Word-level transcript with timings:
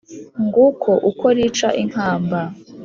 Nguko 0.45 0.91
ukwo 1.09 1.27
rica 1.37 1.69
inkamba, 1.83 2.39